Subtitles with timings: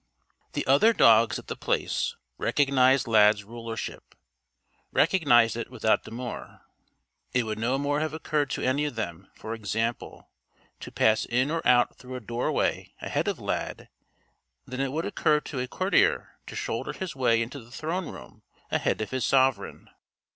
[0.53, 4.15] The other dogs at The Place recognized Lad's rulership
[4.91, 6.61] recognized it without demur.
[7.33, 10.31] It would no more have occurred to any of them, for example,
[10.79, 13.89] to pass in or out through a doorway ahead of Lad
[14.65, 18.41] than it would occur to a courtier to shoulder his way into the throne room
[18.71, 19.87] ahead of his sovereign.